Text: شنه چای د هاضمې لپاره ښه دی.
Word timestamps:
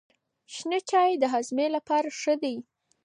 شنه 0.55 0.79
چای 0.89 1.11
د 1.17 1.23
هاضمې 1.33 1.67
لپاره 1.75 2.09
ښه 2.19 2.33
دی. 2.43 2.55